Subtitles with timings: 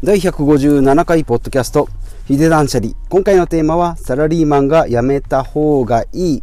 [0.00, 1.88] 第157回ポッドキャスト、
[2.28, 2.92] ヒデ断捨離。
[3.08, 6.42] 今回のテーマは、サラリーマンが辞めた方がいい、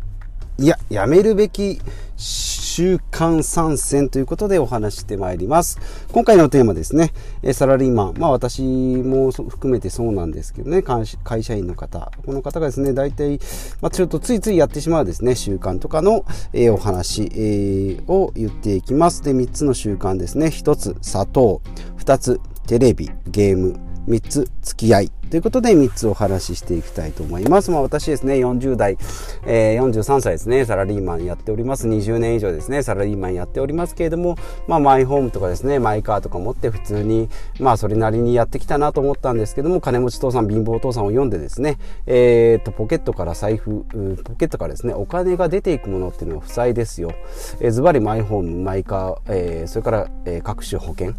[0.57, 1.79] いや、辞めるべき
[2.17, 5.79] 週間参戦ということでお話してまいります。
[6.11, 7.13] 今回のテーマですね、
[7.53, 11.05] サラリーマン、まあ私も含めてそうなんですけどね、会
[11.41, 13.39] 社員の方、この方がですね、大体、
[13.79, 16.25] まあ、ちょっとついついやってしまうですね、習慣とかの、
[16.73, 19.23] お話、を言っていきます。
[19.23, 20.47] で、3つの習慣ですね。
[20.47, 21.61] 1つ、砂糖。
[21.99, 23.95] 2つ、テレビ、ゲーム。
[24.07, 27.71] 3つ付き合いということで3つお話ししていきたいと思います。
[27.71, 28.97] まあ私ですね、40代、
[29.45, 31.87] えー、43歳ですね、サラリーマンやっております。
[31.87, 37.29] 20年以上ですね、サラリーマンやっておりますけれども、まあマイホームとかですね、マイカーとか持って普通に、
[37.59, 43.85] まあそれなりにやってきたなと思ったんですけども、金持ち父さん、貧乏父さんを読んでですね、えー、っと、ポケットから財布、
[44.23, 47.11] ポケットからですね、お金が出ていくものっていうのは負債ですよ。
[47.59, 51.15] えー、ズバリマイホーム、マイカー、えー、それから、えー、各種保険。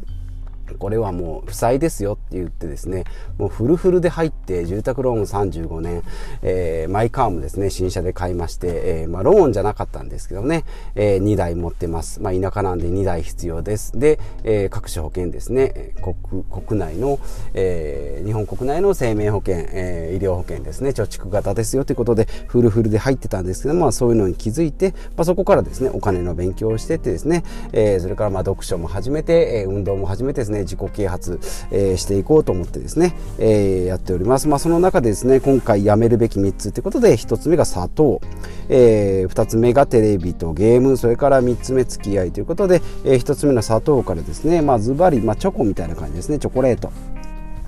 [0.74, 3.04] これはもう負債ですよって言ってですね、
[3.38, 6.02] もうフルフルで入って住宅ローン35年、
[6.42, 10.64] えー、マイカーもですね、新車で買いまして、えー、まあローンじゃなかったんですけどね、
[10.94, 12.20] えー、2台持ってます。
[12.20, 13.98] まあ田舎なんで2台必要です。
[13.98, 17.18] で、えー、各種保険ですね、国国内の、
[17.54, 31.40] えー、日本国内の生命保険、えー、医療保険ですね、貯蓄型ですよということで、フルフルで入ってたんですけど、まあそういうのに気づいて、まあそこからですね、お金の勉強をしてってですね、えー、それからまあ読書も始めて、え、運動も始めてですね、自己啓発、
[31.70, 34.48] えー、していこうと思ってですね、えー、やっております。
[34.48, 38.20] まあ、その中でですね、今回やめるべき3つということで、1つ目が砂糖、
[38.68, 46.90] えー、2つ目がテレビとゲーム、それから3つ目付き合いということで、えー、1つ目の砂糖からですね、まあ、ズバリ、まあ、チョコみたいな感じですね、チョコレート。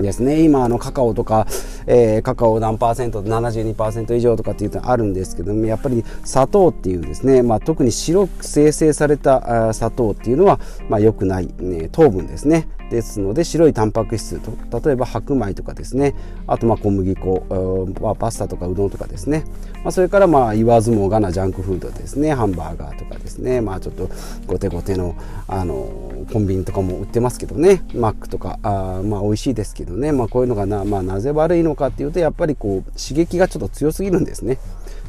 [0.03, 0.43] ですね。
[0.43, 1.47] 今あのカカオとか、
[1.87, 12.69] えー、カカオ何パーセント72%以上とかっていうとあるんですけどもやっぱり砂糖っていうですね、まあ、特に白く生成された砂糖っていうのは、まあ、良くない、ね、糖分ですね。
[12.91, 16.15] ですので白いタンパク質と例えば白米とかですね。
[16.47, 19.45] あとまあ小麦粉、まあ、パスタとかうどんとかですね、
[19.85, 22.33] まあ、それからまあ言わずもがなジャンクフードですね。
[22.33, 23.61] ハンバーガーとかですね。
[23.61, 24.09] まあちょっと
[24.47, 25.15] ゴテゴテの
[25.47, 27.83] あのコンビニとかも売ってますけどね。
[27.95, 29.88] マックとかあまあ美味しいですけど。
[29.97, 34.59] ね、まあ、こういうのがな,、まあ、なぜ悪いのかっていうとやっぱりこう刺激がちょっと強すぎるんですね。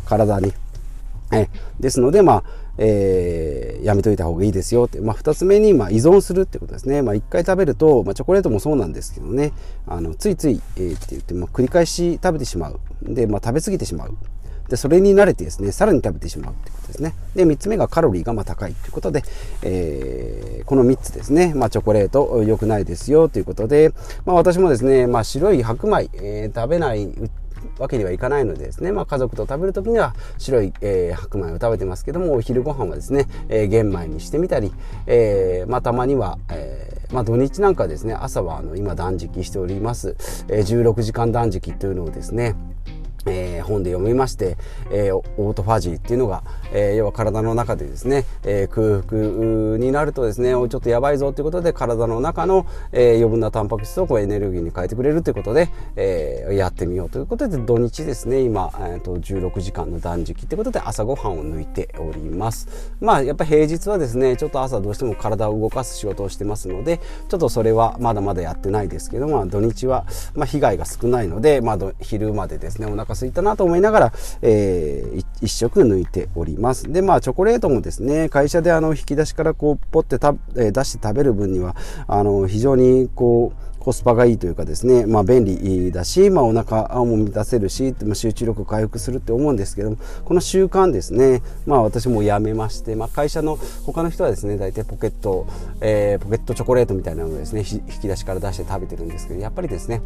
[0.06, 0.54] 体に。
[1.32, 1.48] え
[1.80, 2.44] ですので、まあ
[2.82, 9.52] えー、やめといた方がいいですよって、まあ、2つ目に、まあ、依存するってことですね、まあ、1回食べると、まあ、チョコレートもそうなんですけどね。
[9.86, 12.80] あのついつい、えー、って言って、まあ、繰り返し食べてしまう。
[13.04, 14.18] で、まあ、食べ過ぎてしまう。
[14.70, 17.14] でそれに慣れてですねさらに食べてしまうってことですね。
[17.36, 19.24] で3つ目がカロリーがま高いということで、
[19.64, 23.92] えー、この3つですね、まあ、チョコレート良くないですよということで、
[24.26, 27.10] まあ、私もですね、まあ、白い白米、えー、食べない
[27.78, 34.72] わけにはいかないのでですね、まあ、家族と食べる時には白い、えー、白米を食べてますけどもお昼ご飯はですね、えー、玄米にしてみたり、
[35.08, 40.16] えーまあ、たまには、えまあ、土日なんかですね朝はあの今断食しております、
[40.50, 42.56] え、16時間断食というのをですね
[43.26, 44.58] えー、本で読みまして、
[44.92, 49.20] えー、オートファジーっていうのが、えー、要は体の中でですね、え空腹
[49.78, 62.94] になるとですねちょっとやばいぞということで体の中の、え余分なタンパク質をこうエネルギーに変えてくれるということで、えやってみようということで土日ですね今、えーと、16時間の断食ということで朝ごはんを抜いております。
[63.00, 70.06] まあやっぱ平日はですねちょっと朝どうしても体を動かす仕事をしてますのでちょっとそれはまだまだやってないですけども土日は、
[70.36, 76.92] まあ、被害が少ないので、まあ、昼までですねお腹腹空いたなと思いながら、えー、一食抜いております。
[76.92, 81.76] で、まあ、チョコレートもですね、会社であの、引き出しからこう、ポッてた、え出して食べる分には、
[82.08, 95.48] あの、非常にこう、コスパがいいというかですね、まあ、便利だし、まあ、お腹も満たせるし、まあ、集中力回復するって思うんですけどもこの習慣ですね、まあ、私もやめまして、まあ、会社の他の人はですね大体ポケット、
[95.80, 100.02] えー、ポケットチョコレートみたいなのをですね引き出しから出して食べてるんですけどやっぱりですね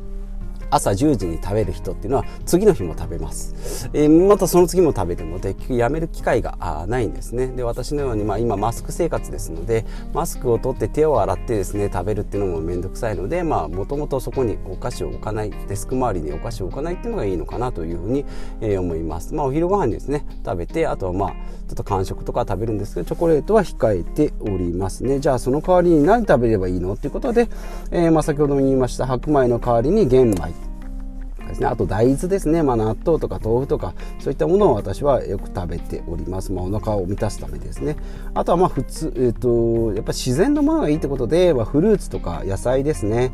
[0.73, 7.47] 朝10時に食べる人っていうのは次の日も食べます、えー、またその次も食べるので結局やめる機会がないんですね。
[7.47, 18.25] で私のように、まあ、今マスク生活ですのでマスクを取って手を洗ってですね食べるっていうのも面倒くさいのでまあもともとそこにお菓子を置かないデスク周りにお菓子を置かないっていうのがいいのかなというふうに、
[18.61, 19.33] えー、思います。
[19.35, 21.29] まあお昼ご飯にですね食べてあとはまあ
[21.67, 25.19] ちょっと間食とか食べるんですけどチョコレートは控えておりますね。
[25.19, 26.93] じゃあその代わりに何食べればいいの？
[26.93, 27.47] っていうことで、
[27.91, 30.62] えー、まあ先ほども言いました白米の代わりに玄米
[31.65, 37.95] あと大豆ですね、まあ、納豆とか豆腐とかそういったものを私はよく食べております、まあ、お腹を満たすためですね。
[38.33, 43.31] あとはまあ普通、えーと、やっぱ自然のものがいいってことで、まあ、フルーツとか野菜ですね。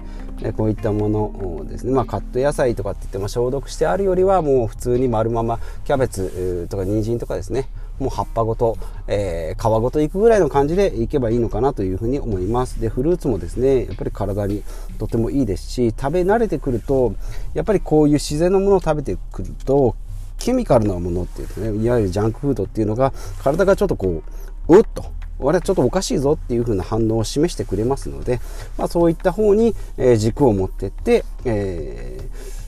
[0.55, 7.67] こういったものですね、まあ、カット野菜とかって言っても消毒してあるよりはもう普通に丸ままキャベツとか人参とかですね。
[7.99, 12.79] もう葉っぱごと、えー、皮ごといくぐらいの感じでいけばいいのかなというふうに思います。
[12.79, 14.63] でフルーツもですねやっぱり体に
[14.97, 17.13] とてもいいですし食べ慣れてくると
[17.53, 19.95] やっぱりこういう自然のものを食べてくると
[20.37, 23.13] ケミカルなものっていうねいわゆるジャンクフードっていうのが
[23.43, 24.23] 体がちょっとこ
[24.67, 25.11] ううっと
[25.41, 28.41] あれちょっとおかしいぞっていう風な反応を示してくれますので、
[28.77, 32.58] まあ、そういった方に、え軸を持ってって、えー、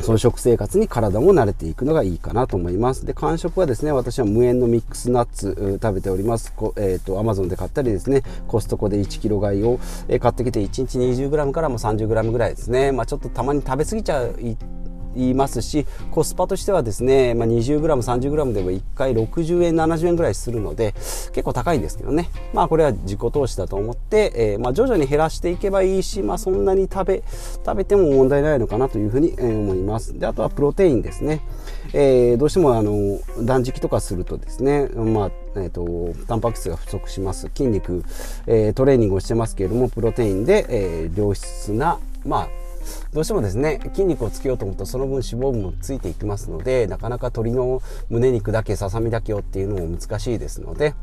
[0.00, 3.04] その食生活に体も慣れていくのがいいかなと思います。
[3.04, 6.54] で、間食はですね、私は無塩のミックスナッツ食べております。
[6.76, 9.78] えっ、ー、と、アマゾンで買ったりですね、コストコで1キロ買いを
[10.20, 12.92] 買ってきて1日 20g からも 30g ぐらいですね。
[12.92, 14.36] まあちょっとたまに食べ過ぎちゃう
[15.16, 20.92] いますしコスパとしてはですね、まあ、20g30g でも1回60円70円ぐらいするので
[21.32, 22.30] 結構高いんですけどね。
[22.52, 27.22] まあこれは自己投資だと思って、えー、まあ徐々に減らしていけばいいし、まあ、そんなに食べ
[27.64, 30.18] 食べても問題ないのかなというふうに思います。
[30.18, 31.40] であとはプロテインですね、
[31.92, 37.50] えー、どうしてもあの断食とかするとですねまあえーと、タンパク質が不足します。
[37.54, 38.04] 筋肉、
[38.46, 42.48] えー、トレーニングをしてますけれどもプロテインで、えー、良質なまあ
[43.12, 50.94] どうしてもですね筋肉をつけようと思うとその分脂肪分もついていきますのでなかなか鶏の胸肉だけささみだけをっていうのも難しいですので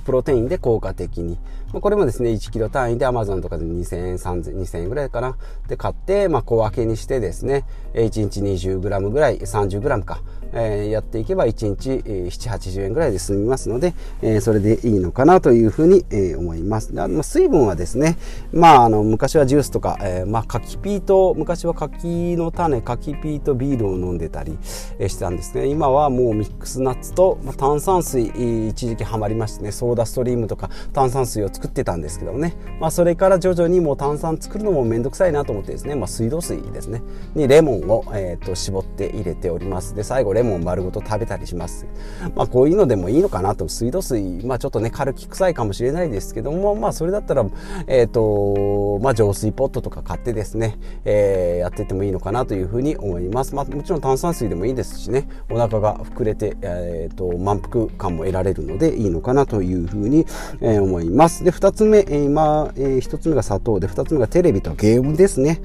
[0.00, 1.38] プロテインで効果的に。
[1.72, 5.36] これもですね、1 k g 単位で Amazon とかで2000円、3000 2000円ぐらいかな。
[5.68, 7.64] で買って、まあ、小分けにしてですね、
[7.94, 10.20] 1日 20g ぐらい、30g か、
[10.54, 16.92] えー、やっていけば1日、えー、7、80円ぐらいで済みますので、えー、それでいいのかなというふうに、えー、思います。
[16.96, 18.16] あの水分はですね、
[18.52, 24.58] まあ、あの、昔はジュースとか、えー、まあ、柿ピーと、昔は柿の種、柿ピーとビールを飲んでたり、
[24.98, 25.66] えー、してたんですね。
[25.66, 28.24] 今はもうミックスナッツと、まあ、炭酸水、
[28.68, 37.02] 一時期ハマりましてね、ソーダストリームとか炭酸水を作ってたんですけどね、まあ、それから徐々にもう炭酸作るのもめんどくさいなと思ってですね、まあ、水道水ですね
[37.34, 41.86] にレモンを、えー、と絞って入れておりますで最後レモン丸ごと食べたりします
[42.34, 47.44] まあこういうのでもいいのかなと水道水まあちょっとね軽き臭いかもしれないですけどもまあそれだったら
[47.86, 60.26] えっ、ー、とまあ浄水ポットとか買ってですね、えー、やっててもいいのかなというふうに思いますまあもちろん炭酸水でもいいですしねお腹が膨れて、えーと満腹感も得られるのでいいのかなというふうに、
[60.60, 61.44] えー、思います。
[61.44, 65.60] で、二つ目、えー、今、えー、一つ目が砂糖で、二つ目がテレビとゲームですね。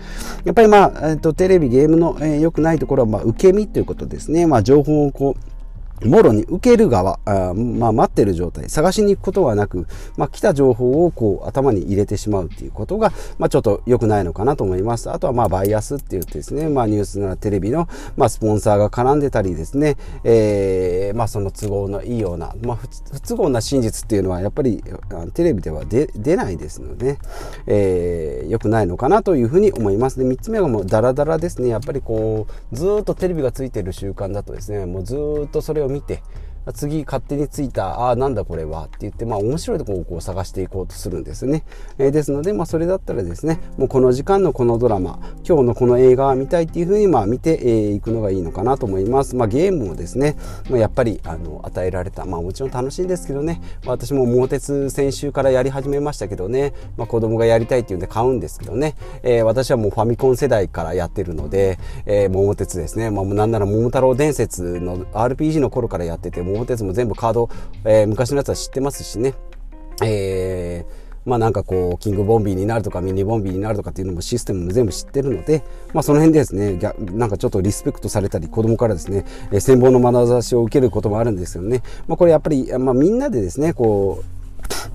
[0.46, 4.48] やっぱりまあ、えーと、テレビ、ゲームの、えー、くないところは、まあ、受け身ということですね。
[4.48, 5.59] まあ、情報をこう、
[6.04, 9.88] もろに受ける側、あまあ、待ってる状態、探しに行くことはなく、
[10.18, 15.10] まあ、来た情報をこう頭に入れてしまうっていうことが、まあ、ちょっと良くないのかなと思います。
[15.10, 17.88] あとはまあバイアスって言ってですね、まあ、ニュースならテレビの、
[18.18, 24.84] まあ、スポンサーが絡んでたりですね、えー、まあ、その都合のいいような、まあ、不都合な真実っていうのはやっぱり
[25.34, 27.20] テレビでは出ないですので、
[27.68, 30.20] えー、良くないのかなというふうに思います。
[30.20, 31.70] で、3つ目がもうダラダラですね。
[31.70, 35.16] やっぱりこう、ずっとテレビがついてる習慣だとですね、もうず
[35.46, 36.22] っとそれを見て、
[36.74, 41.64] 次勝手についた、ああ、なんだこれはって言って、まあ面白いところをこう探していこうとするんですね。
[41.98, 49.36] えー、ですので、まあそれだったらですね、もうこの時間のこのドラマ、今日のこの映画を見たいっていうふうにまあ見てい、えー、くのがいいのかなと思います。
[49.36, 50.36] まあゲームもですね、
[50.70, 67.50] まあ、やっぱりあの与えられた、まあもちろん楽しいんですけどね、私も桃鉄先週からやり始めましたけどね、まあ子供がやりたいっていうんで買うんですけどね、えー、私はもうファミコン世代からやってるので、えー、桃鉄ですね、まあなんなら桃太郎伝説の RPG の頃からやってて、桃鉄も全部カード、
[67.86, 69.34] えー、昔のやつは知ってますしね。
[70.04, 75.64] えーまあなんかこう、キングボンビーになるとかミニボンビーになるとかっていうのもシステムも全部知ってるので、
[75.94, 76.80] まあその辺でですね、
[77.12, 81.84] なんかちょっとリスペクトされたり、子供からですね、えー、羨望の眼差しを受けることもあるんですよね。
[82.08, 84.39] まあこれやっぱり、まあみんなでですね、こう、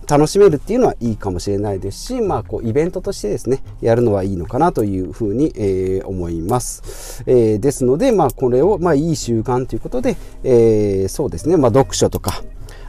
[0.09, 7.23] 楽しめるっていうのはいいかもしれないですし、まあ、こう、イベントとしてですね、やるのはいいのかなというふうに、えー、思います。
[7.27, 12.43] えー、ですので、まあ、これを、まあ、いい習慣ということで、えー、そうですね、まあ、読書とか、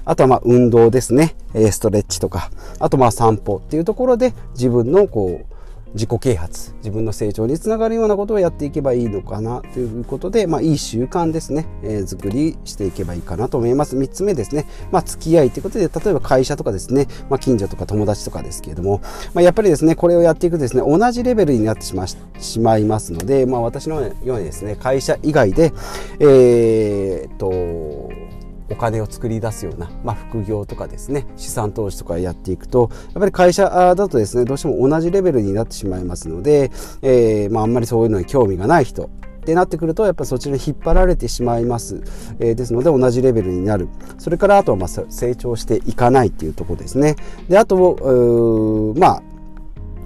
[0.05, 5.54] あとはまあ運動ですね、ストレッチとか、あとまあ散歩っていうところで自分のこう、
[5.95, 13.97] 自己啓発、自分の成長につながるようなことをやっていけばいいのかなということで、まあいい習慣ですね、えー、作りしていけばいいかなと思います。
[13.97, 19.01] 3つ目ですね、まあ付き合いということで、例えば会社とかですね、まあ近所とか友達とかですけれども、
[19.33, 25.71] まあやっぱりですね、これをやっていくとですね、同じレベルになってしましまいますので、まあ私のようにですね、会社以外で、
[26.19, 28.11] えー、っと、
[28.69, 39.09] お金を作り出すような、まあ、副業とかですね資産投資とかやっていくとやっぱり会社だとですねどうしても同じレベルになってしまいますので、えーまあ、あんまりそういうのに興味がない人っ
[39.45, 42.01] てなってくるとやっぱりそちらに引っ張られてしまいます、
[42.39, 43.89] えー、ですので同じレベルになる。
[44.17, 47.15] それからあとはま成長していかないっていうとこですね。
[47.47, 49.23] であとまあ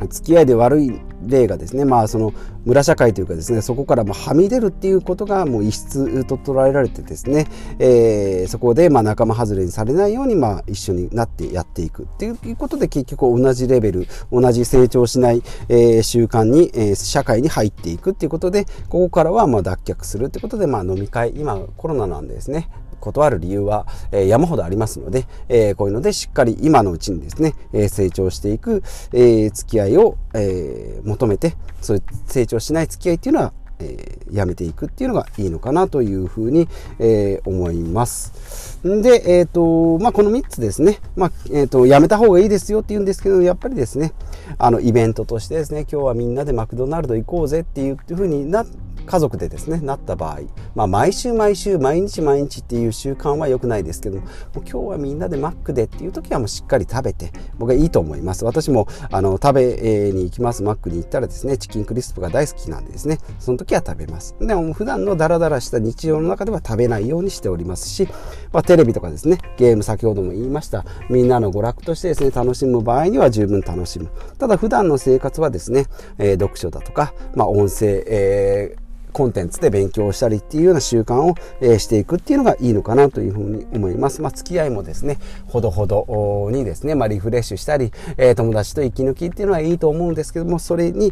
[0.08, 2.34] 付き合いで悪い例がですね、まあその
[2.66, 7.48] 村社会というかですね、そこからもはみ出るっていうことがもう異質と捉えられてですね、
[7.80, 36.68] えー、そこでまあ仲間外れにされないようにまあ一緒になってやっていくっていうことで結局同じレベル、同じ成長しない、えー、習慣に、えー、社会に入っていくっていうことで、ここからはまあ脱却するってことで、まあ飲み会、今コロナなんでですね、断る理由は、え、山ほどありますので、え、こういうのでしっかり今のうちにですね、え、成長していく、え、付き合いを、え、求めて、そういう成長しない付き合いっていうのは、えー、やめていくっていうのがいいのかなというふうに、
[37.00, 38.80] え、思います。
[38.84, 44.14] で、えっ、ー、と、まあ、この3つですね、まあ、えっ、ー、と、やめた方がいいですよって言うんですけど、やっぱりですね、
[44.58, 50.42] あの、イベントとしてですね、今日はみんなでマクドナルド行こうぜっていうふうになって、家族でですね、なった場合、
[50.76, 58.46] まあ、毎週毎週、毎日毎日っていう習慣は良くないですけども、今日はみんなでマックでっていう時はもうしっかり食べて、僕はいいと思います。
[58.46, 64.36] 私も、あの、食べに行きます、マックに行ったらですね、チキンクリスプが大好きなんでですね、その時は食べます。
[64.40, 68.08] でも、普段のダラダラした日常の中では食べないようにしておりますし、
[68.54, 74.10] まあ、テレビとかですね、ゲーム先ほども言いました、みんなの娯楽としてですね、楽しむ場合には十分楽しむ。
[74.38, 75.88] ただ、普段の生活はですね、
[76.20, 78.90] えー、読書だとか、まあ、音声、えー
[79.20, 84.22] コンテンツで勉強したりっていうような習慣を、え、していくっていうのがいいのかなというふうに思います。
[84.22, 91.12] まあ、付き合いもですね、ほどほどにですね、まあ、リフレッシュしたり、え、友達と息抜きっていうのはいいと思うんですけども、それに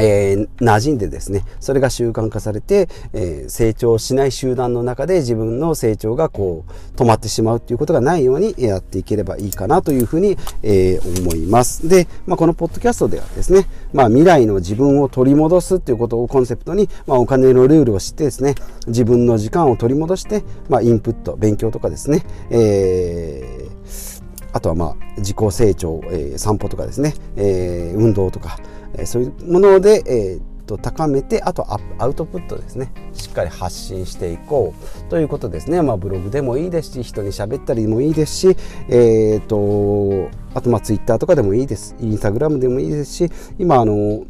[0.00, 11.88] えー、馴染んでですね、それが習慣化されて、えー、成長しない集団の中で自分の成長がこう、止まってしまうっていうことがないようにやっていければいいかなというふうに、えー、思います。
[11.88, 18.54] で、まあ、このポッドキャストではですね、まあ、未来の自分を取り戻すっていうことをコンセプトに、まあ、お金のルールを知ってですね、
[18.86, 24.17] 自分の時間を取り戻して、まあ、インプット、勉強とかですね、えー、
[24.52, 28.58] あとはまあ自己成長、えー、散歩とかですね、えー、運動とか、
[28.94, 31.66] えそういうもので、えー、と高めてあと
[31.98, 32.92] アウトプットですね。
[33.14, 38.56] しっかり発信していこうということですね、まあ、ブログでもいいですし人に喋ったりもいいですし、
[38.88, 41.96] えーと、あとまあツイッターとかでもいいです。
[41.98, 44.24] インスタグラムでもいいですし今あの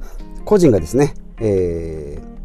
[0.44, 2.38] 個人がですね、えー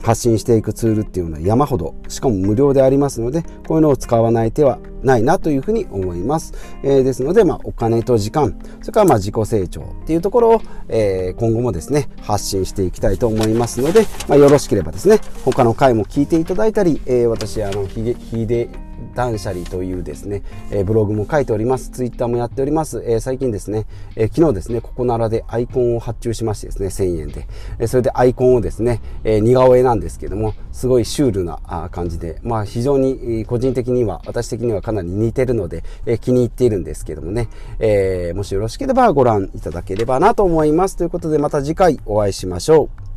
[0.00, 18.68] 発信していくツールっていうのは山ほどしかも無料でありますのでこういうのを使わない手はないなというふうに思います、えー、ですので、まあ、お金と時間それからまあ自己成長っていうところを、えー、今後もですね発信していきたいと思いますので、まあ、よろしければですね他の回も聞いていただいたり、えー、私あのひげひで
[19.18, 21.90] 断捨離というですね、え、ブログも書いております。
[21.90, 23.02] ツイッターもやっております。
[23.04, 27.48] え、最近ですね、えー、昨日ですね、ここならでアイコンを発注しましてですね、1000円で。
[27.80, 37.48] えそれでアイコンをですね、え似顔絵なんですけども、すごいシュールな感じで、まあ非常に個人的には、私的にはかなり似てるので、え気に入っているんですけどもね、
[37.80, 40.96] えもしよろしければご覧いただければなと思います。
[40.96, 43.07] ということでまた次回お会いしましょう。